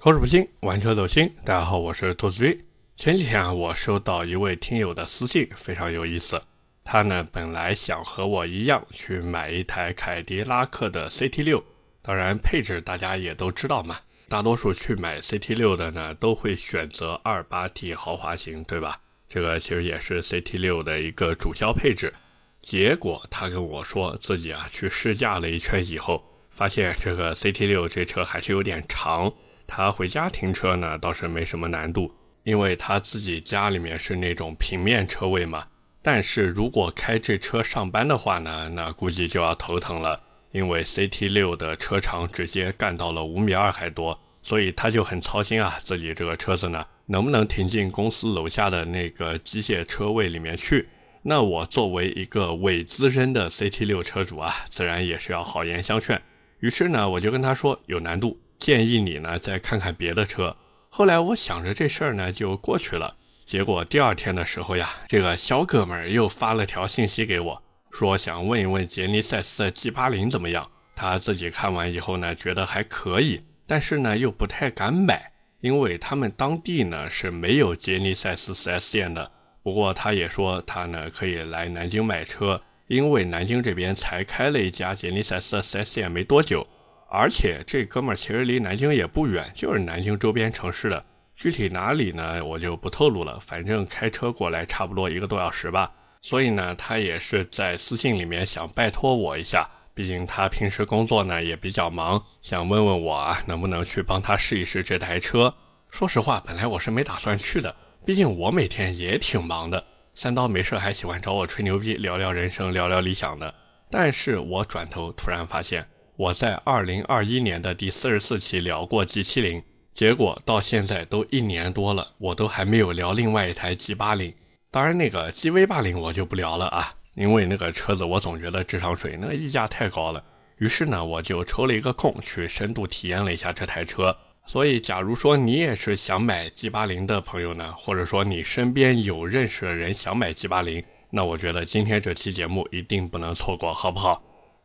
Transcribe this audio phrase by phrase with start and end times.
[0.00, 1.28] 口齿不清，玩车走心。
[1.44, 2.64] 大家好，我是兔子君。
[2.94, 6.40] 前几天啊，我收到一位听友的私信，非常有意思。
[6.84, 11.64] 他呢，本来想和我一样去买一台凯迪拉克的 CT6，
[12.00, 13.98] 当然配置大家也都知道嘛。
[14.28, 19.00] 大多数去买 CT6 的呢，都会选择 2.8T 豪华型，对吧？
[19.28, 22.14] 这个其实也是 CT6 的一个主销配置。
[22.60, 29.34] 结果他跟我说自己啊，去试驾了一圈以后，发现这个 CT6 这车还是有点长。
[29.68, 32.10] 他回家停车呢，倒是没什么难度，
[32.42, 35.66] 因为他自己家里面是那种平面车位嘛。
[36.00, 40.18] 但是如果开这车上班的话呢，那估计就要头疼了，
[40.52, 50.88] 因为 CT6 的车长直接干到了五米二还多，所以他就很操心啊，自己这个车子呢能不能停进公司楼下的那个机械车位里面去？
[51.22, 56.22] 那我作为一个伪资深的 CT6 车主啊，自然也是要好言相劝。
[56.60, 58.40] 于是呢，我就跟他说有难度。
[58.58, 60.56] 建议你呢再看看别的车。
[60.88, 63.14] 后来我想着这事儿呢就过去了。
[63.44, 70.70] 结果第二天的时候呀，这个小哥们儿又发了条信息给我，说想问一问杰尼赛斯的 G80 怎么样。
[70.94, 79.30] 他自己看完以后呢，觉得还可以，但是呢又不太敢买，因为他们当地呢是没有杰尼赛斯 4S 店的。
[79.62, 86.66] 不过他也说他呢可以来南京买车，因为南京这边才开了一家杰尼赛斯的 4S 店没多久。
[87.10, 91.02] 而且这哥们儿其实离南京也不远，就是南京周边城市的，
[91.34, 93.40] 具体哪里呢，我就不透露了。
[93.40, 95.90] 反正开车过来差不多一个多小时吧。
[96.20, 105.54] 所以呢，他也是在私信里面想拜托我一下，毕竟他平时工作呢也比较忙，想问问我啊能不能去帮他试一试这台车。
[105.90, 109.82] 说实话，本来我是没打算去的，毕竟我每天也挺忙的。
[110.12, 113.54] 三刀没事还喜欢找我吹牛逼，聊聊人生，聊聊理想的。
[113.90, 115.88] 但是我转头突然发现。
[116.18, 119.62] 我在二零二一年的第四十四期聊过 G 七零，
[119.94, 124.34] 结果到现在都一年多了，我都还没有聊另外一台 G 八零。
[124.68, 130.20] 当然，那个 G V 八零我就不聊了啊，因为那个车子我总觉得智商税，那个溢价太高了。
[130.56, 134.16] 于是呢，我就抽了一个空去深度体验了一下这台车。
[134.44, 144.20] 所以，假如说你也是想买 G 八零的朋友呢，或者说你身边有认识的人想买 G 八零，那我觉得今天这期节目一定不能错过，好不好？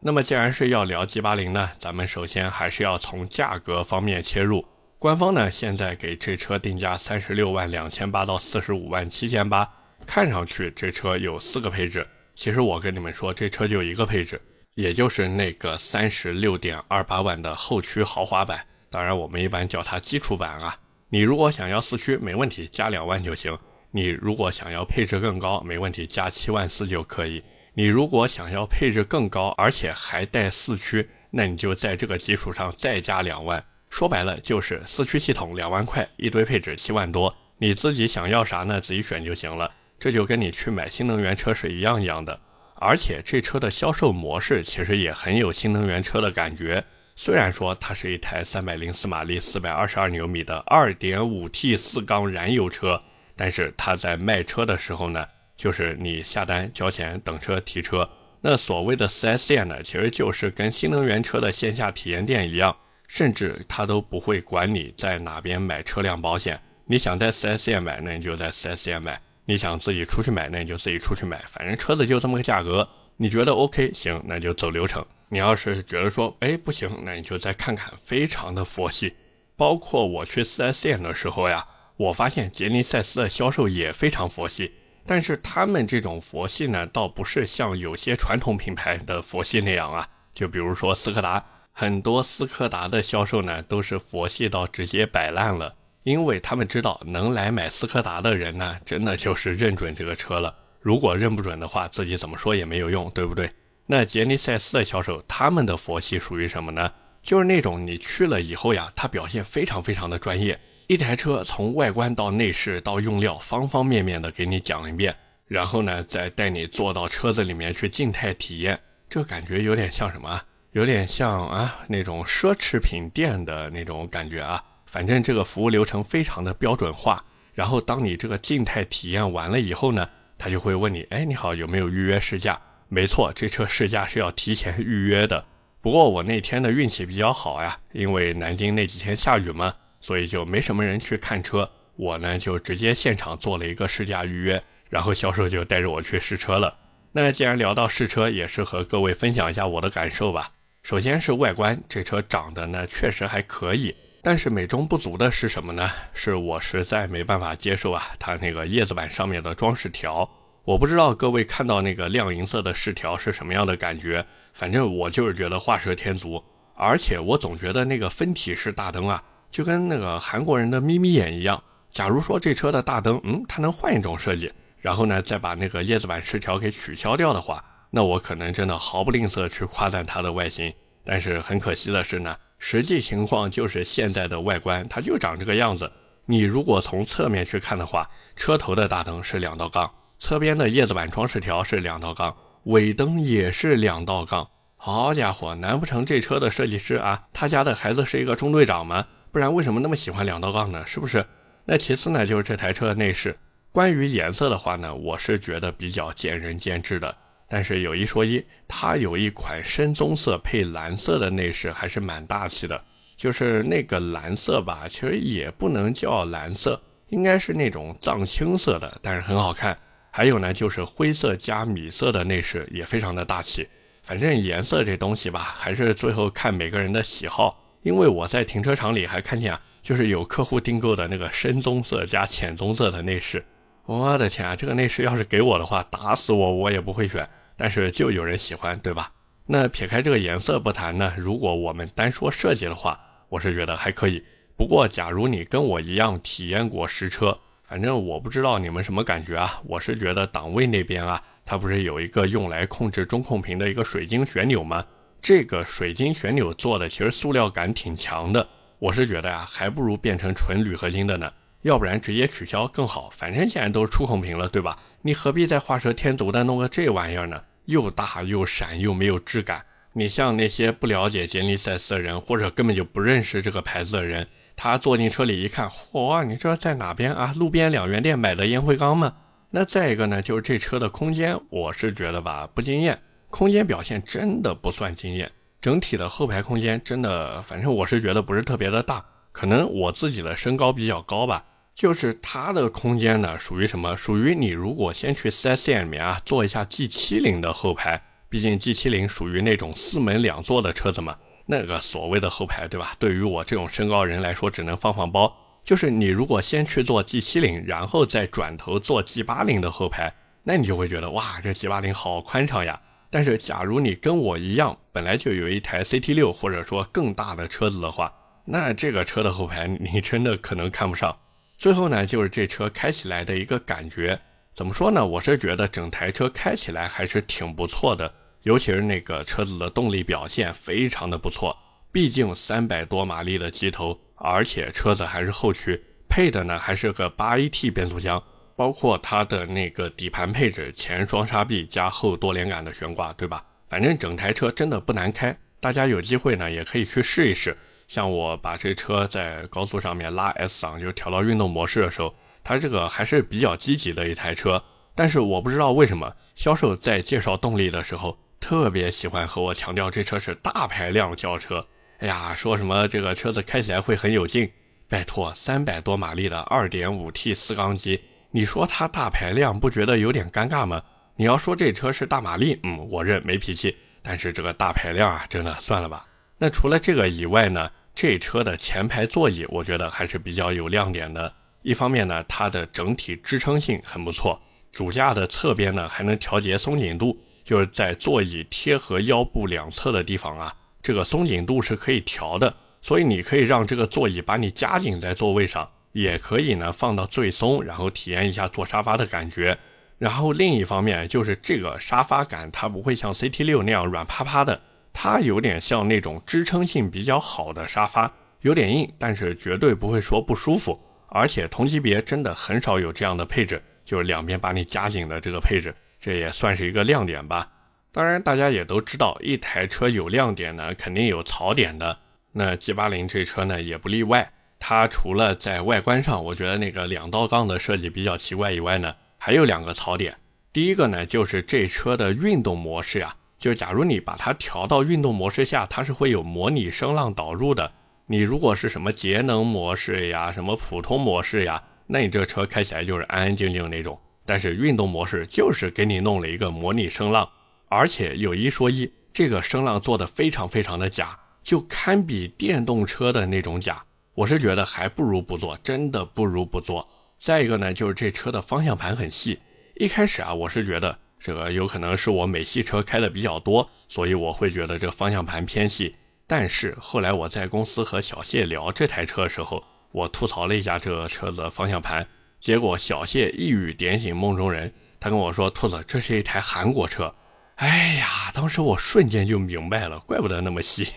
[0.05, 4.65] 那么既然是要聊 G80 呢，咱们首先还是要从价格方面切入。
[4.99, 9.65] 官方呢现在给这车定价三十六万两千八到四十五万七千八，
[10.05, 12.05] 看上去这车有四个配置。
[12.35, 14.41] 其实我跟你们说，这车就一个配置，
[14.75, 18.59] 也就是那个三十六点二八万的后驱豪华版。
[18.89, 20.75] 当然我们一般叫它基础版啊。
[21.07, 23.57] 你如果想要四驱，没问题，加两万就行。
[23.91, 27.41] 你如果想要配置更高，没问题，加七万四就可以。
[27.75, 33.63] 你如果想要配置更高，而且还带四驱，那你就在这个基础上再加两万。
[33.89, 38.79] 说白了就是四驱系统两万块，一堆配置七万多，你自己想要啥呢？
[38.79, 39.71] 自己选就行了。
[39.99, 42.39] 这就跟你去买新能源车是一样一样的。
[42.75, 46.83] 而且这车的销售模式其实也很有新能源车的感觉。
[47.15, 53.01] 虽然说它是一台三百零四马力、四百二十二牛米的二点五 T 四缸燃油车，
[53.35, 55.25] 但是它在卖车的时候呢？
[55.63, 58.09] 就是你下单交钱等车提车，
[58.41, 62.75] 那所谓的 4S 店呢，其实就是跟新能源车的线下体验店一样，
[63.07, 66.59] 甚至他都不会管你在哪边买车辆保险。
[66.85, 69.15] 你想在 4S 店买，那你就在 4S 店买；
[69.45, 71.41] 你想自己出去买，那你就自己出去买。
[71.47, 72.85] 反正车子就这么个价格，
[73.15, 75.05] 你觉得 OK 行，那就走流程。
[75.29, 79.13] 你要是觉得说，哎不行，那你就再看看，非常的佛系。
[79.55, 81.65] 包括我去 4S 店的时候呀，
[81.95, 84.73] 我发现杰尼赛斯的销售也非常佛系。
[85.05, 90.07] 但是他们这种佛系呢，倒不是像有些传统品牌的佛系那样啊。
[90.33, 100.55] 就比如说斯柯达，很多斯柯达的销售呢，都是佛系到直接摆烂了，因为他们知道能来买斯柯达的人呢，真的就是认准这个车了。
[100.79, 103.51] 如果认不准的话，自己怎么说也没有用，对不对？
[103.85, 106.91] 那杰尼赛斯的销售，他们的佛系属于什么呢？
[107.21, 110.59] 就是那种你去了以后呀，他表现非常非常的专业。
[110.93, 115.15] 一台车从外观到内饰到用料，方方面面的给你讲一遍，
[115.47, 118.79] 然后呢，再带你坐到车子里面去静态体验，
[119.09, 120.39] 这感觉有点像什么？
[120.73, 124.63] 有点像啊那种奢侈品店的那种感觉啊。
[124.85, 127.25] 反正这个服务流程非常的标准化。
[127.55, 130.07] 然后当你这个静态体验完了以后呢，
[130.37, 132.61] 他就会问你，哎，你好，有没有预约试驾？
[132.87, 135.43] 没错，这车试驾是要提前预约的。
[135.81, 139.73] 不过我那天的运气比较好呀，因为南京那几天下雨嘛。
[140.03, 146.77] 所以就没什么人去看车，我呢就直接现场做了一个试驾预约，然后销售就带着我去试车了。
[147.13, 150.51] 那既然聊到试车，也是和各位分享一下我的感受吧。
[150.81, 155.89] 首先是外观，这车长得呢确实还可以，但是美中不足的是什么呢？
[156.13, 160.29] 是我实在没办法接受啊，它那个叶子板上面的装饰条。
[160.65, 166.43] 我不知道各位看到那个亮银色的饰条是什么样的感觉，反正我就是觉得画蛇添足，
[166.75, 169.23] 而且我总觉得那个分体式大灯啊，
[169.53, 171.63] 就跟那个韩国人的眯眯眼一样。
[171.91, 180.73] 假如说这车的大灯，嗯，它能换一种设计，然后呢再把那个叶子板饰条给取消掉的话，那我可能真的毫不吝啬去夸赞它的外形。
[181.05, 185.91] 但是很可惜的是呢，实际情况就是现在的外观它就长这个样子。
[186.25, 189.91] 你如果从侧面去看的话，车头的大灯是两道杠。
[190.17, 194.47] 侧边的叶子板装饰条是两道杠，尾灯也是两道杠。
[194.77, 199.05] 好家伙，难不成这车的设计师啊，他家的孩子是一个中队长吗？
[199.33, 200.85] 不然为什么那么喜欢两道杠呢？
[200.85, 201.25] 是不是？
[201.65, 203.35] 那其次呢，就是这台车的内饰。
[203.71, 207.17] 关于颜色的话呢，我是觉得比较见仁见智的。
[207.49, 212.79] 但是有一说一，它有一款深棕色配蓝色的内饰，还是蛮大气的。
[213.17, 219.75] 就是那个蓝色吧，其实也不能叫蓝色，应该是那种藏青色的，但是很好看。
[220.11, 223.67] 还有呢，就是灰色加米色的内饰也非常的大气。
[224.03, 227.62] 反正颜色这东西吧，还是最后看每个人的喜好。
[227.83, 233.45] 因为我在停车场里还看见啊，就是有客户订购的那个深棕色加浅棕色的内饰。
[233.85, 237.29] 我的天啊，这个内饰要是给我的话，打死我我也不会选。
[237.55, 239.11] 但是就有人喜欢，对吧？
[239.45, 244.23] 那撇开这个颜色不谈呢，如果我们单说设计的话，我是觉得还可以。
[244.55, 247.37] 不过，假如你跟我一样体验过实车，
[247.67, 254.85] 反正我不知道你们什么感觉啊，我是觉得档位那边啊，它不是有一个用来控制中控屏的一个水晶旋钮吗？
[255.23, 258.45] 这个水晶旋钮做的其实塑料感挺强的，
[258.77, 263.09] 我是觉得呀，还不如变成纯铝合金的呢，要不然直接取消更好。
[263.13, 264.77] 反正现在都是触控屏了，对吧？
[265.01, 267.41] 你何必再画蛇添足的弄个这玩意儿呢？
[267.67, 269.63] 又大又闪又没有质感。
[269.93, 274.27] 你像那些不了解杰尼赛斯的人，或者根本就不认识这个牌子的人。
[274.57, 277.33] 他坐进车里一看，嚯，你这在哪边啊？
[277.37, 279.13] 路边两元店买的烟灰缸吗？
[279.51, 282.99] 那再一个呢，就是这车的空间，我是觉得吧不惊艳，
[283.33, 285.31] 空间表现真的不算惊艳。
[285.59, 291.43] 整体的后排空间真的，反正我是觉得不是特别的大，可能我自己的身高比较高吧。
[291.73, 293.97] 就是它的空间呢，属于什么？
[293.97, 301.15] 属于你如果先去 4S 店里面啊，坐一下 G70 的后排，毕竟 G70 属于那种四门两座的车子嘛。
[301.47, 302.93] 那个所谓的后排，对吧？
[302.99, 305.35] 对于我这种身高人来说，只能放放包。
[305.63, 312.79] 就是你如果先去做 G70，然后再转头坐 G80 的后排，那你就会觉得哇，这 G80 好宽敞呀。
[313.13, 318.11] 但是假如你跟我一样，本来就有一台 CT6 或者说更大的车子的话，
[318.43, 321.15] 那这个车的后排你真的可能看不上。
[321.55, 324.19] 最后呢，就是这车开起来的一个感觉，
[324.55, 325.05] 怎么说呢？
[325.05, 328.11] 我是觉得整台车开起来还是挺不错的。
[328.41, 331.55] 尤其是那个车子的动力表现非常的不错，
[331.91, 338.21] 毕竟三百多马力的机头，而且车子还是后驱，配的呢还是个八 AT 变速箱，
[338.55, 343.43] 包括它的那个底盘配置，前双叉臂加后多连杆的悬挂，对吧？
[343.69, 347.57] 反正整台车真的不难开，大家有机会呢也可以去试一试。
[347.87, 354.63] 像我把这车在高速上面拉 S 档，就调到运动模式的时候，它这个还是比较积极的一台车。
[354.95, 358.17] 但是我不知道为什么销售在介绍动力的时候。
[358.39, 361.65] 特别喜欢和我强调这车是大排量轿车，
[361.99, 364.51] 哎呀，说什么这个车子开起来会很有劲，
[364.89, 368.01] 拜托，三百多马力的 2.5T 四缸机，
[368.35, 370.81] 你说它大排量不觉得有点尴尬吗？
[371.15, 376.03] 你要说这车是大马力，嗯，我认没脾气，但是这个大排量啊，真的算了吧。
[376.39, 381.31] 那除了这个以外呢，这车的前排座椅我觉得还是比较有亮点的。
[381.61, 387.15] 一方面呢，它的整体支撑性很不错，主驾的侧边呢还能调节松紧度。
[387.43, 399.57] 就是在座椅贴合腰部两侧的地方啊，这个松紧度是可以调的，所以你可以让这个座椅把你夹紧在座位上，也可以呢放到最松，然后体验一下坐沙发的感觉。
[399.97, 404.59] 然后另一方面就是这个沙发感，它不会像 CT6 那样软趴趴的，
[404.91, 410.77] 它有点像那种支撑性比较好的沙发，有点硬，但是绝对不会说不舒服。
[411.07, 415.73] 而且同级别真的很少有这样的配置，就是两边把你夹紧的这个配置。
[415.99, 417.47] 这也算是一个亮点吧。
[417.93, 421.95] 当然，大家也都知道，一台车有亮点呢，肯定有槽点的。
[422.31, 424.32] 那 G80 这车呢，也不例外。
[424.65, 430.15] 它除了在外观上，我觉得那个两道杠的设计比较奇怪以外呢，还有两个槽点。
[430.53, 437.69] 第一个呢，就是这车的运动模式呀，就假如你把它调到运动模式下，它是会有模拟声浪导入的。
[438.05, 443.99] 你如果是什么节能模式呀，什么普通模式呀，那你这车开起来就是安安静静那种。
[444.25, 447.27] 但是运动模式就是给你弄了一个模拟声浪，
[447.67, 453.83] 而且有一说一，这个声浪做的非常非常的假，就堪比电动车的那种假。
[454.15, 456.87] 我是觉得还不如不做，真的不如不做。
[457.17, 459.39] 再一个呢，就是这车的方向盘很细。
[459.75, 465.95] 一开始啊，我是觉得这个有可能是我美系车开的比较多，所以我会觉得这个方向盘偏细。
[466.27, 472.05] 但是后来我在公司和小谢聊这台车的时候，我吐槽了一下这个车子的方向盘，
[472.39, 477.13] 结果小谢一语点醒梦中人，他跟我说：“兔子，这是一台韩国车。”
[477.55, 480.91] 哎呀，当时我瞬间就明白了，怪不得那么细。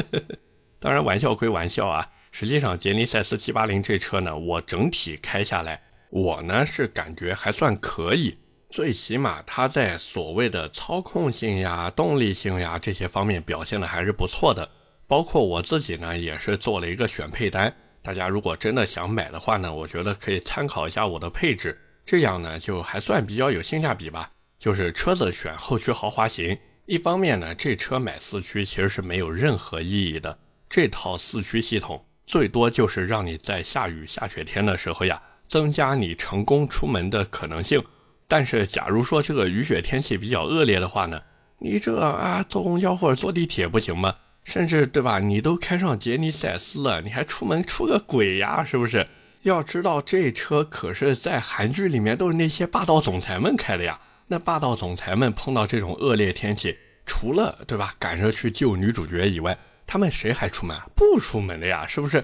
[0.80, 2.08] 当然，玩笑归玩笑啊。
[2.30, 5.80] 实际上，杰尼赛斯 G80 这车呢，我整体开下来，
[6.10, 8.36] 我呢是感觉还算可以，
[8.70, 14.68] 最起码它在所谓的操控性呀、动力性呀这些方面表现的还是不错的。
[15.06, 17.74] 包括我自己呢，也是做了一个选配单。
[18.02, 24.30] 大家如果真的想买的话呢，我觉得可以参考一下我的配置，这样呢就还算比较有性价比吧。
[24.58, 32.04] 就是车子选后驱豪华型，一方面呢，这车买四驱其实是没有任何意义的，这套四驱系统。
[32.28, 35.18] 最多就是让你在下雨下雪天的时候呀，
[35.48, 37.82] 增加你成功出门的可能性。
[38.28, 41.18] 但是，假如说这个雨雪天气比较恶劣的话呢，
[41.58, 44.14] 你这啊坐公交或者坐地铁不行吗？
[44.44, 45.18] 甚至对吧？
[45.18, 48.62] 你都开上杰尼赛斯了，你还出门出个鬼呀？
[48.62, 49.08] 是不是？
[49.44, 53.98] 要知道这车可是在韩剧里面都是那些霸道总裁们开的呀。
[54.26, 59.56] 那霸道总裁们碰到这种恶劣天气，除了对吧赶着去救女主角以外，
[59.88, 60.78] 他们谁还出门？
[60.94, 62.22] 不出门的呀，是不是？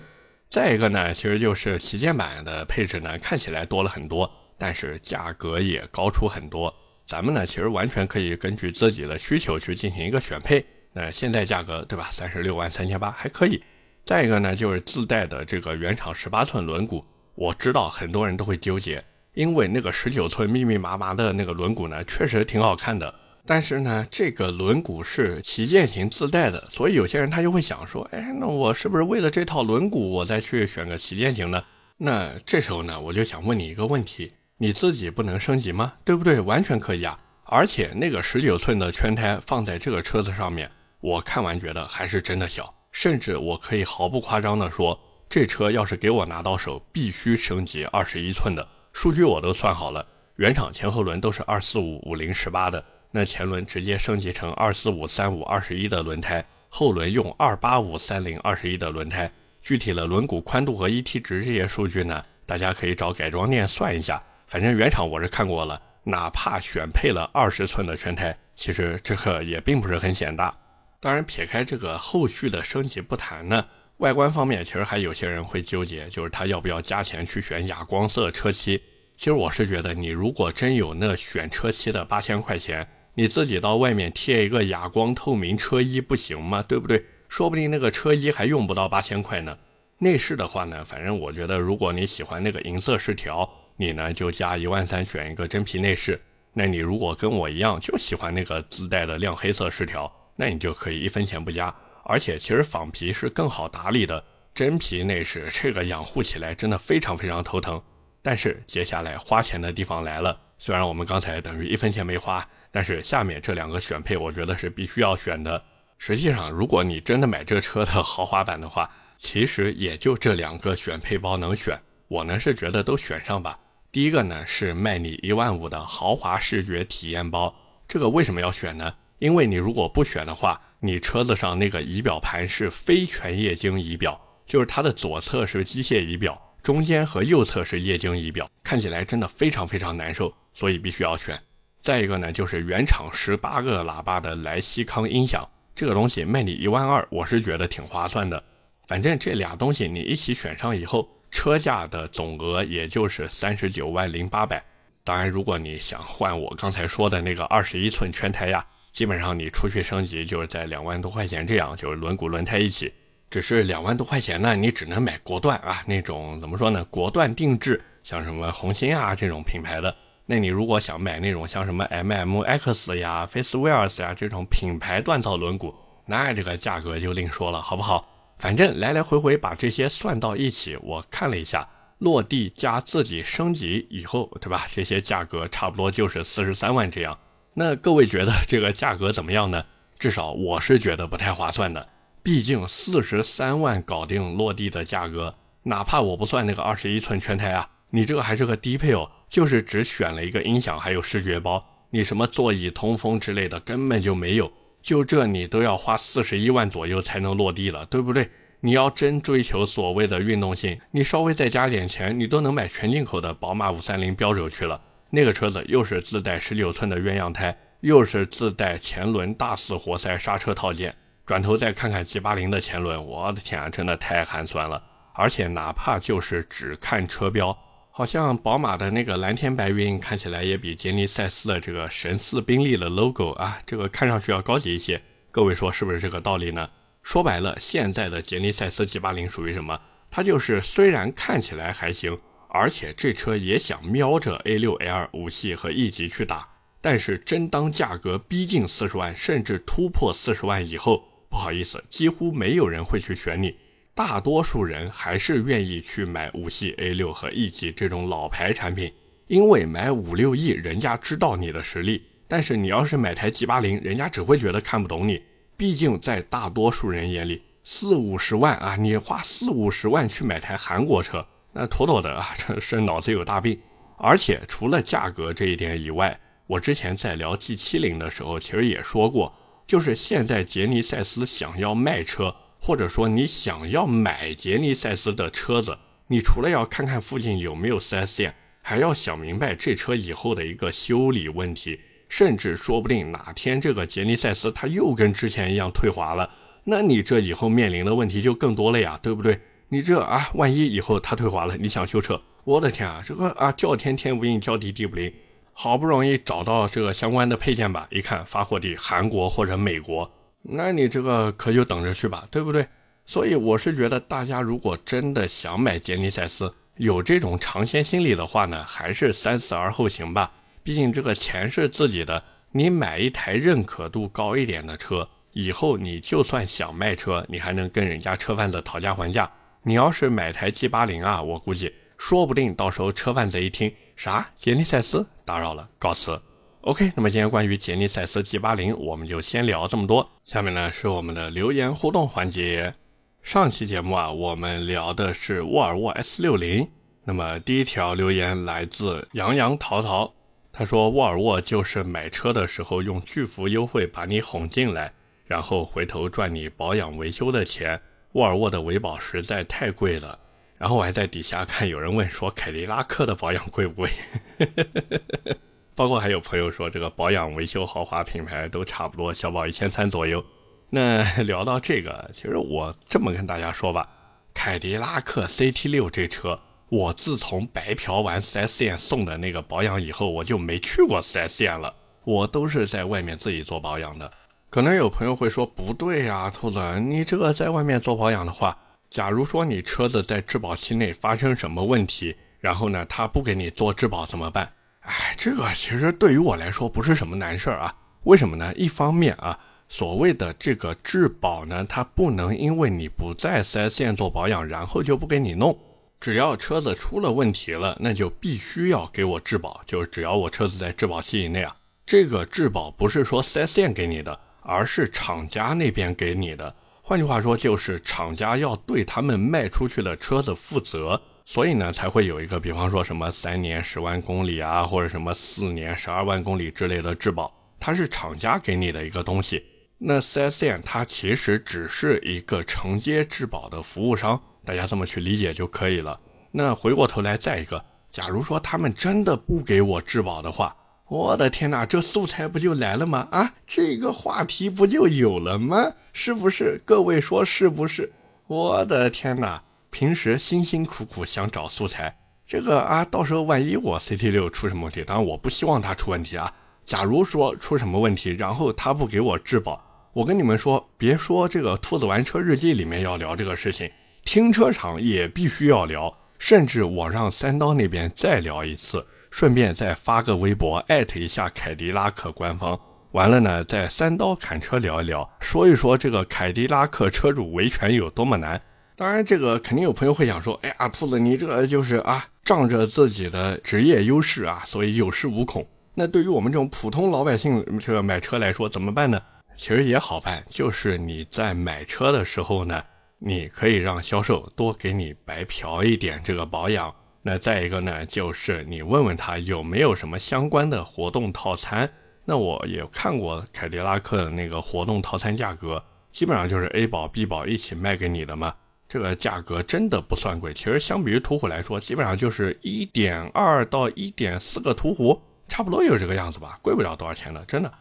[0.51, 6.73] 再一个呢，其实就是旗舰版的配置呢，看起来多了很多，但是价格也高出很多。
[7.07, 10.65] 咱们呢，其实完全可以根据自己的需求去进行一个选配。
[10.93, 12.09] 那现在价格对吧？
[12.11, 13.61] 三十六万三千八还可以。
[14.05, 17.03] 再一个呢，就是自带的这个原厂十八寸轮毂，
[17.35, 19.03] 我知道很多人都会纠结，
[19.33, 23.13] 因为那个十九寸密密麻麻的那个轮毂呢，确实挺好看的。
[23.47, 31.63] 但是呢，这个轮毂是旗舰型自带的，所以有些人他就会想说，哎，那我是不是为了这套轮毂，我再去选个旗舰型呢？
[31.99, 35.93] 那这时候呢，我就想问你一个问题，你自己不能升级吗？
[36.05, 36.41] 对不对？
[36.41, 37.19] 完全可以啊！
[37.45, 40.71] 而且那个十九寸的圈胎放在这个车子上面，
[41.01, 44.99] 我看完觉得还是真的小，甚至我可以毫不夸张的说，
[45.29, 48.67] 这车要是给我拿到手，必须升级二十一寸的。
[48.95, 50.05] 数据我都算好了，
[50.37, 52.83] 原厂前后轮都是二四五五零十八的。
[53.17, 59.31] 那前轮直接升级成二四五三五二十一的轮胎，后轮用二八五三零二十一的轮胎。
[59.63, 64.21] 具体的轮毂宽度和 ET 值这些数据呢，大家可以找改装店算一下。
[64.49, 70.53] 反正原厂我是看过了，哪怕选配了二十寸的圈胎，其实这个也并不是很显大。
[70.99, 73.65] 当然，撇开这个后续的升级不谈呢，
[73.99, 78.83] 外观方面其实还有些人会纠结，就是他要不要加钱去选哑光色车漆。
[79.17, 82.85] 其实我是觉得，你如果真有那选车漆的八千块钱。
[83.15, 86.63] 你自己到外面贴一个哑光透明车衣不行吗？
[86.63, 87.05] 对不对？
[87.29, 89.57] 说不定那个车衣还用不到八千块呢。
[89.99, 96.21] 内饰的话呢，反正我觉得，如果你喜欢那个银色饰条，你呢就加一万三选一个真皮内饰。
[96.53, 101.75] 那你如果跟我一样就喜欢那个自带的亮黑色饰条，那你就可以一分钱不加。
[102.05, 104.23] 而且其实仿皮是更好打理的，
[104.55, 107.81] 真皮内饰这个养护起来真的非常非常头疼。
[108.23, 112.47] 但是接下来花钱的地方来了，虽然我们刚才等于一分钱没花。
[112.75, 115.63] 但是下面这两个选配，我觉得是必须要选的。
[115.97, 121.81] 实际上，如果你真的买这车的豪华版的话，其实也就这两个选配包能选。
[122.09, 123.57] 我呢是觉得都选上吧。
[123.93, 127.55] 第一个呢是卖你一万五的豪华视觉体验包，
[127.87, 128.93] 这个为什么要选呢？
[129.21, 141.41] 因为你如果不选的话，你车子上那个仪表盘是非全液晶仪表，就是它的左侧是机械仪表，中间和右侧是液晶仪表，看起来真的非常非常难受，所以必须要选。
[141.85, 148.43] 再一个呢，就是原厂十八个喇叭的莱西康音响，这个东西卖你一万二，我是觉得挺划算的。
[148.87, 154.65] 反正这俩东西你一起选上以后，车价的总额也就是三十九万零八百。
[155.05, 162.91] 当然，如果你想换我刚才说的那个二十一寸全胎呀，基本上你出去升级就是在两万多块钱这样，就是轮毂轮胎一起。
[163.29, 166.83] 只是两万多块钱呢，你只能买国段啊，那种怎么说呢？
[166.87, 169.95] 国段定制，像什么红星啊这种品牌的。
[170.27, 175.75] 那你如果想买那种像什么 M M X 呀、Face Wheels 呀这种品牌锻造轮毂，
[176.07, 178.09] 那这个价格就另说了，好不好？
[178.39, 184.67] 反正来来回回把这些算到一起，我看了一下，落地加自己升级以后，对吧？
[184.73, 187.19] 这些价格差不多就是四十三万这样。
[187.55, 189.65] 那各位觉得这个价格怎么样呢？
[189.99, 191.87] 至少我是觉得不太划算的。
[192.23, 197.69] 毕竟四十三万搞定落地的价格，哪怕我不算那个二十一寸全胎啊。
[197.95, 208.29] 你这个还是个低配哦，就是只选了一个音响，还有视觉包，你什么座椅通风之类的根本就没有，就这你都要花四十一万左右才能落地了，对不对？
[208.59, 214.81] 你要真追求所谓的运动性，你稍微再加点钱，你都能买全进口的宝马五三零标轴去了。
[215.11, 220.93] 那个车子又是自带十九寸的鸳鸯胎，又是自带前轮大四活塞刹车套件。
[221.25, 224.83] 转头再看看 G 八零的前轮，我的天啊，真的太寒酸了。
[225.13, 227.57] 而且哪怕就是只看车标，
[227.97, 235.01] 好像宝马的那个蓝天白云看起来也比杰尼赛斯的这个神似宾利的 logo 啊，这个看上去要高级一些。
[235.31, 236.69] 各位说是不是这个道理呢？
[237.05, 239.81] 说白了，现在的杰尼赛斯 G80 属于什么？
[240.11, 246.49] 它就是虽然看起来还行，而且这车也想瞄着 A6L 五系和 E 级去打，
[246.81, 253.55] 但是真当价格逼近四十万，甚至突破四十万以后，不好意思，几乎没有人会去选你，
[253.95, 258.93] 大多数人还是愿意去买五系 A6 和 E 级这种老牌产品，
[259.29, 265.23] 因为买五六亿，人家知道你的实力，但是你要是买台 G80，人家只会觉得看不懂你。
[265.57, 273.57] 毕竟在大多数人眼里，四五十万啊，你花四五十万去买台韩国车，那妥妥的啊， 这是脑子有大病。
[273.97, 279.33] 而且除了价格这一点以外，我之前在聊 G70 的时候，其实也说过，
[279.69, 282.35] 就是现在杰尼赛斯想要卖车，
[282.67, 291.79] 或者说你想要买杰尼赛斯的车子，你除了要看看附近有没有 4S 店，还要想明白这车以后的一个修理问题。
[292.09, 296.31] 甚至说不定哪天这个杰尼赛斯它又跟之前一样退化了，
[296.65, 299.39] 那你这以后面临的问题就更多了呀，对不对？
[299.69, 305.13] 你这啊，万一以后它退化了，你想修车，我的天啊，这个啊叫天天不应，叫地地不灵，
[305.53, 310.11] 好不容易找到这个相关的配件吧，一看发货地韩国或者美国，
[310.47, 312.67] 那你这个可就等着去吧，对不对？
[313.07, 320.31] 所以我是觉得大家如果真的想买杰尼赛斯，有这种尝鲜心理的话呢，还是三思而后行吧。
[320.63, 322.23] 毕竟这个钱是自己的，
[322.53, 329.31] 你买一台认可度高一点的车，以后你就算想卖车，你还能跟人家车贩子讨价还价。
[329.63, 336.21] 你要是买台 G 八零啊，我估计说不定到时候车贩子一听啥杰尼赛斯，打扰了，告辞。
[336.65, 340.09] OK，那么今天关于杰尼赛斯 G 八零，我们就先聊这么多。
[340.25, 342.73] 下面呢是我们的留言互动环节。
[343.21, 346.67] 上期节目啊，我们聊的是沃尔沃 S 六零，
[347.05, 350.11] 那么第一条留言来自杨洋淘淘。
[350.51, 354.91] 他说：“沃尔沃就是买车的时候用巨幅优惠把你哄进来，
[355.27, 357.79] 然后回头赚你保养维修的钱。
[358.13, 360.19] 沃尔沃的维保实在太贵了。”
[360.57, 363.91] 然后我还在底下看有人问说：“凯迪拉克的保养贵不贵？”
[365.75, 370.25] 包括还有朋友说这个保养维修豪华品牌都差不多，小保一千三左右。
[370.71, 373.89] 那聊到这个，其实我这么跟大家说吧，
[374.33, 376.39] 凯迪拉克 CT 六这车。
[376.71, 381.73] 我自从白嫖完 4S 店送的那个保养以后，我就没去过 4S 店了。
[382.05, 384.11] 我都是在外面自己做保养的。
[384.51, 388.57] 可能有朋友会说，不对呀，兔子，你这个在外面做保养的话，
[388.91, 394.51] 假如说你车子在质保期内发生什么问题，然后呢，他不给你做质保怎么办？
[394.85, 397.75] 哎，这个其实对于我来说不是什么难事儿啊。
[398.05, 398.53] 为什么呢？
[398.55, 405.59] 一方面啊，所谓的这个质保呢，它不能因为你不在 4S 店做保养，然后就不给你弄。
[405.99, 409.63] 只要车子出了问题了，那就必须要给我质保。
[409.65, 416.55] 就是只要我车子在质保期以内啊，这个质保不是说 4S 店给你的，而是厂家那边给你的。
[416.83, 429.43] 换句话说，就是厂家要对他们卖出去的车子负责，所以呢才会有一个，比方说什么三年十万公里啊，或者什么四年十二万公里之类的质保，它是厂家给你的一个东西。
[429.79, 434.21] 那 4S 店它其实只是一个承接质保的服务商。
[434.45, 435.99] 大家这么去理解就可以了。
[436.31, 440.55] 那回过头来，再一个，假如说他们真的不给我质保的话，
[440.87, 443.09] 我的天哪，这素材不就来了吗？
[443.11, 445.73] 啊，这个话题不就有了吗？
[445.95, 446.61] 是不是？
[446.67, 447.91] 各位说是不是？
[448.27, 449.43] 我的天哪，
[449.75, 451.93] 平时辛辛苦苦想找素材，
[452.25, 456.33] 这个啊，到时候万一我 CT 六出什么问题，当然我不希望它出问题啊。
[456.65, 459.61] 假如说出什么问题，然后他不给我质保，
[459.93, 463.69] 我跟你们说，别说这个兔子玩车日记里面要聊这个事情。
[464.05, 472.57] 停车场也必须要聊，甚至我让三刀那边再聊一次，顺便再发个微博艾特一下凯迪拉克官方。
[472.93, 478.41] 完了呢，在三刀砍车聊一聊，说一说这个凯迪拉克车主维权有多么难。
[478.77, 485.47] 当然，这个肯定有朋友会想说：“哎呀，兔子，你这个就是啊，仗着自己的职业优势啊，所以有恃无恐。
[485.75, 489.01] 那对于我们这种普通老百姓这个买车来说，怎么办呢？
[489.37, 492.63] 其实也好办，就是你在买车的时候呢。
[493.07, 496.75] 你可以让销售多给你白嫖一点这个保养。
[497.03, 501.69] 那再一个呢，就是你问问他有没有什么相关的活动套餐。
[502.07, 508.35] 那我也看过凯迪拉克的那个活动套餐价格，基本上就是 A 保 B 保一起卖给你的嘛。
[508.69, 510.33] 这个价格真的不算贵。
[510.33, 517.53] 其实相比于途虎来说，基本上就是一点二到一点四个途虎，差不多就是这个样子吧，贵不了多少钱的，真的。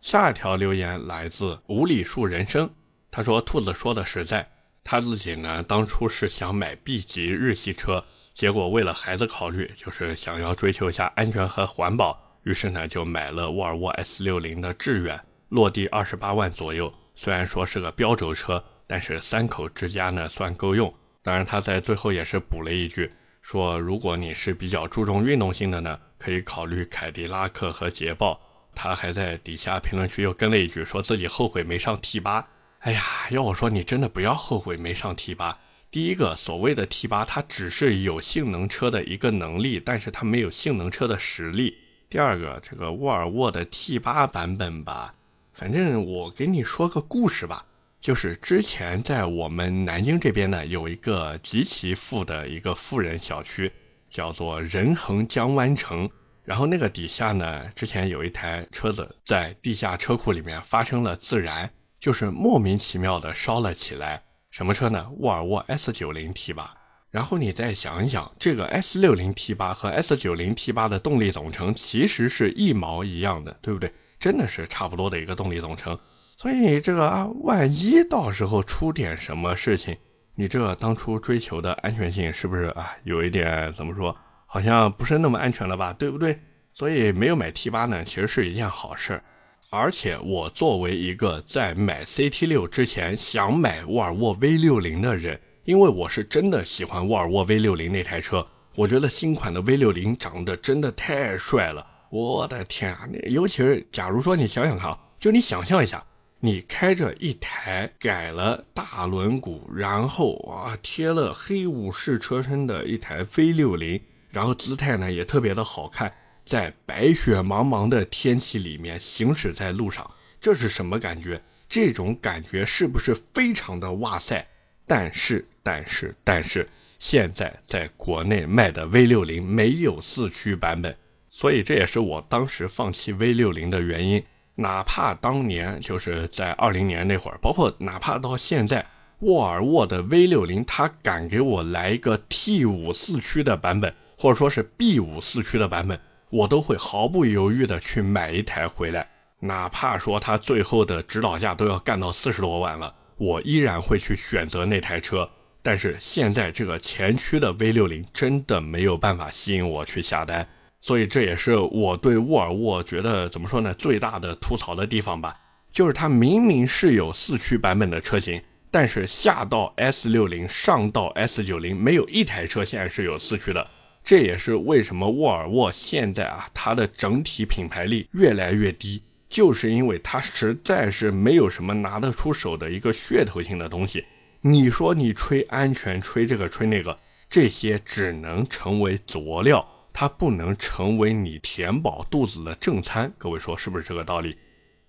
[0.00, 2.70] 下一条留言来自无理数人生，
[3.10, 4.48] 他说：“兔子说的实在，
[4.84, 16.92] 他自己呢当初是想买 B 级日系车，结果为了孩子考虑，就是想要追求一下安全和环保，于是呢就买了沃尔沃 S60 的致远，落地二十八万左右。
[17.16, 20.92] 虽然说是个标轴车，但是三口之家呢算够用。
[21.22, 28.40] 当然他在最后也是补了一句，说如果你是比较注重运动性的呢，可以考虑凯迪拉克和捷豹。”
[28.74, 32.46] 他还在底下评论区又跟了一句，说自己后悔没上 T 八。
[32.80, 35.58] 哎呀，要我说，你真的不要后悔没上 T 八。
[35.90, 41.76] 第一个，所谓的 T 八，它只是有性能车的一个能力，但是它没有性能车的实力。
[42.08, 45.12] 第二个，这个沃尔沃的 T 八版本吧，
[45.52, 47.66] 反正我给你说个故事吧，
[48.00, 53.70] 就是之前在我们南京这边呢，有一个极其富的一个富人小区，
[54.08, 56.08] 叫做仁恒江湾城。
[56.44, 64.22] 然后那个底下呢，之前有一台车子在地下车库里面发生了自燃，就是莫名其妙的烧了起来。
[64.50, 65.06] 什么车呢？
[65.18, 66.66] 沃尔沃 S90 T8。
[67.10, 73.92] 然后你再想一想，这个 S60 T8 和 S90 T8 的动力总成其实是一毛一样的，对不对？
[74.18, 75.98] 真的是差不多的一个动力总成。
[76.38, 79.96] 所以这个啊，万一到时候出点什么事情，
[80.36, 84.16] 你这当初追求的安全性是不是啊，有一点怎么说？
[84.46, 86.38] 好像不是那么安全了吧，对不对？
[86.72, 89.20] 所以没有买 T 八呢，其实是一件好事。
[89.68, 98.46] 而且我作为一个在买 CT 六之前想买沃尔沃 V 六零的人，因为我是真的喜欢沃尔沃 V 六零那台车，
[98.76, 103.00] 我觉得新款的 V 六零长得真的太帅了，我的天啊！
[103.28, 106.02] 尤其是假如说你想想看啊，就你想象一下，
[106.40, 114.00] 你开着一台改了大轮毂，然后啊贴了黑武士车身的一台 V 六零。
[114.30, 116.12] 然后姿态呢也特别的好看，
[116.44, 120.08] 在白雪茫茫的天气里面行驶在路上，
[120.40, 121.42] 这是什么感觉？
[121.68, 124.46] 这种感觉是不是非常的哇塞？
[124.86, 130.96] 但是，但是，但是，现在在国内卖的 V 六零没有四驱版本，
[131.30, 134.22] 所以这也是我当时放弃 V 六零的原因。
[134.60, 138.84] 哪怕当年就是在二零年那会儿，包括哪怕到现在。
[139.20, 145.98] 沃尔沃的 V 六零，它敢给我来一个 T 五四驱的版本，或者说是 B 五四驱的版本，
[146.30, 149.08] 我都会毫不犹豫的去买一台回来，
[149.40, 155.28] 哪怕说它最后的指导价都要干到四十多万了，我依然会去选择那台车。
[155.64, 160.48] 但是现在这个前驱的 V 六零真的没有办法吸引我去下单，
[160.88, 165.38] 所以这也是我对沃尔沃觉得怎么说呢最大的吐槽的地方吧，
[165.70, 168.40] 就是它明明是有四驱版本的车型。
[168.70, 173.66] 但是下到 S 六零，上到 S 九零，没有一台车现在是有四驱的。
[174.02, 184.06] 这也是为什么沃尔沃现在啊，它的整体品牌力越来越低，就是因为它实在是没有什么拿得出手的一个噱头性的东西。
[184.40, 186.98] 你说你吹安全，吹这个吹那个，
[187.28, 189.66] 这些只能成为佐料，
[190.00, 193.12] 它不能成为你填饱肚子的正餐。
[193.18, 194.38] 各位说是不是这个道理？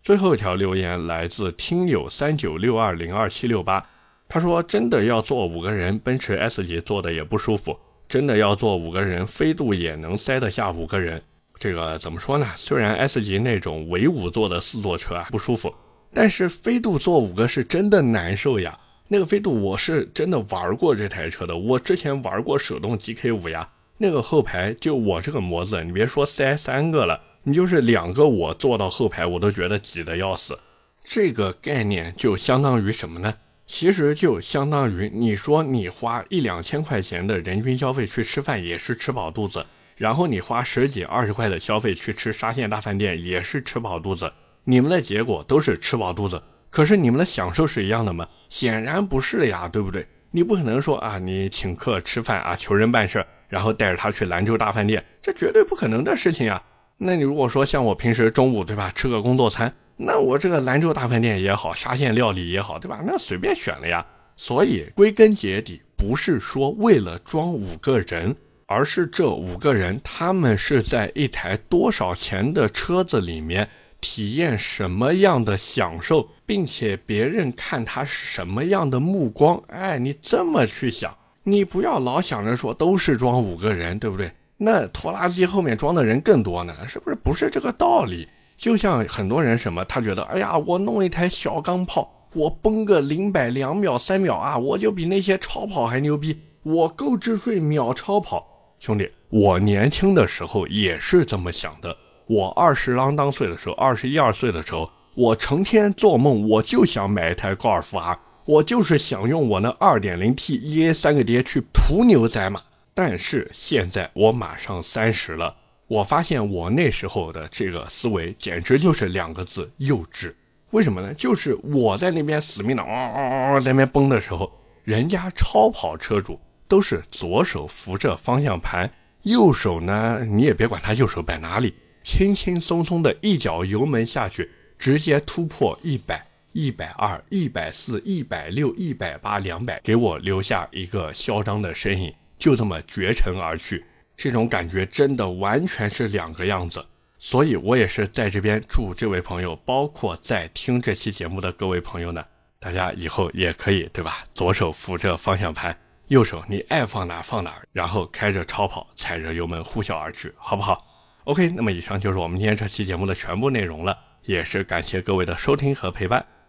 [0.03, 3.83] 最后一条留言来自听友三九六二零二七六八，
[4.27, 7.73] 他说：“真的要坐五个人，奔驰 S 级坐的也不舒服；
[8.07, 11.19] 真的要坐五个人，飞度也能塞得下五个人。
[11.55, 12.45] 这个怎么说呢？
[12.55, 15.73] 虽然 S 级那种唯五座的四座车啊不舒服，
[16.13, 18.77] 但是飞度坐五个是真的难受呀。
[19.07, 23.67] 那个飞度我是真的玩过这台车的，我之前玩过手动 GK 五呀，
[23.99, 30.59] 那个后排就我这个模子，你别说塞三个了。”你就是两个我坐到后排，我都觉得挤得要死。
[31.03, 33.33] 这个概念就相当于什么呢？
[33.65, 44.31] 其实就相当于你说你花一两千块钱的人均消费去吃饭也是吃饱肚子，然后你花十几二十块的消费去吃沙县大饭店也是吃饱肚子。
[44.65, 48.27] 你们的结果都是吃饱肚子，可是你们的享受是一样的吗？
[48.49, 50.05] 显然不是呀，对不对？
[50.31, 56.63] 你不可能说啊，你请客吃饭啊，求人办事，然后带着他去兰州大饭店，这绝对不可能的事情啊。
[56.97, 63.01] 那你如果说像我平时中午对吧，吃个工作餐，那我这个兰州大饭店也好，沙县料理也好，对吧？
[63.05, 64.05] 那随便选了呀。
[64.37, 68.33] 所以归根结底，不是说为了装五个人，
[68.67, 73.67] 而是这五个人他们是在一台多少钱的车子里面
[73.99, 79.61] 体验什么样的享受，并且别人看他是什么样的目光。
[79.67, 81.13] 哎，你这么去想，
[81.49, 84.31] 你不要老想着说都是装五个人，对不对？
[84.57, 87.15] 那拖拉机后面装的人更多呢，是不是？
[87.15, 88.27] 不是这个道理。
[88.57, 98.45] 就像很多人什么，他觉得，哎呀，我弄一台小钢炮，我崩个零百两秒三秒啊，我就比那些超跑还牛逼，我购置税秒超跑。
[98.79, 101.95] 兄弟，我年轻的时候也是这么想的。
[102.27, 112.59] 我二十啷当岁的时候，二十一二岁的时候，我成天做梦，我就想买一台高尔夫 R，我就是想用我那二点零 T EA 三个碟去屠牛仔马。
[112.95, 120.33] 但是现在我马上三十了，我发现我那时候的这个思维简直就是两个字：幼稚。
[120.71, 121.13] 为什么呢？
[121.13, 124.51] 就是我在那边死命的嗷嗷嗷在那边崩的时候，
[124.83, 142.13] 人家超跑车主都是左手扶着方向盘，右手呢你也别管他右手摆哪里，轻轻松松的一脚油门下去，直接突破一百、一百二、一百四、一百六、一百八、两百，给我留下一个嚣张的身影。
[142.37, 143.83] 就这么绝尘而去，
[144.15, 146.83] 这种感觉真的完全是两个样子。
[147.17, 152.25] 所以我也是在这边祝这位朋友，包括在听这期节目的各位朋友呢，
[152.59, 154.23] 大家以后也可以，对吧？
[154.33, 160.87] 左手扶着方向盘，右手你爱放哪放哪，然后开着超跑，踩着油门呼啸而去，好不好
[161.25, 166.25] ？OK，那么以上就是我们今天这期节目的全部内容了，也是感谢各位的收听和陪伴。